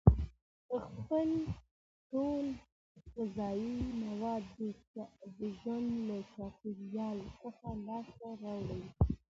[0.85, 1.29] خپل
[2.09, 2.45] ټول
[3.13, 3.73] غذایي
[4.03, 4.43] مواد
[5.37, 8.83] د ژوند له چاپیریال څخه لاس ته راوړي.